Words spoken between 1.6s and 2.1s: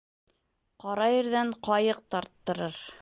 ҡайыҡ